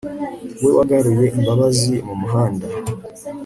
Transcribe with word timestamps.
we 0.63 0.69
wagaruye 0.77 1.25
imbabazi 1.37 1.95
mumuhanda 2.07 2.67